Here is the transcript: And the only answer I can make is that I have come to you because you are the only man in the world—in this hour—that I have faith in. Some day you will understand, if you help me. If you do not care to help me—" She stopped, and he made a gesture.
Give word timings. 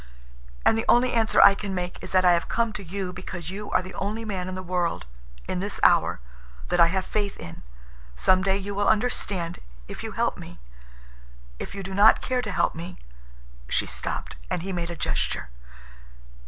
And 0.65 0.75
the 0.75 0.85
only 0.89 1.13
answer 1.13 1.39
I 1.39 1.53
can 1.53 1.75
make 1.75 2.01
is 2.03 2.11
that 2.11 2.25
I 2.25 2.31
have 2.33 2.47
come 2.49 2.73
to 2.73 2.83
you 2.83 3.13
because 3.13 3.51
you 3.51 3.69
are 3.69 3.83
the 3.83 3.93
only 3.93 4.25
man 4.25 4.47
in 4.47 4.55
the 4.55 4.63
world—in 4.63 5.59
this 5.59 5.79
hour—that 5.83 6.79
I 6.79 6.87
have 6.87 7.05
faith 7.05 7.37
in. 7.39 7.61
Some 8.15 8.41
day 8.41 8.57
you 8.57 8.73
will 8.73 8.87
understand, 8.89 9.59
if 9.87 10.01
you 10.01 10.13
help 10.13 10.39
me. 10.39 10.59
If 11.59 11.75
you 11.75 11.83
do 11.83 11.93
not 11.93 12.19
care 12.19 12.41
to 12.41 12.51
help 12.51 12.73
me—" 12.73 12.97
She 13.69 13.85
stopped, 13.85 14.37
and 14.49 14.63
he 14.63 14.73
made 14.73 14.89
a 14.89 14.95
gesture. 14.95 15.49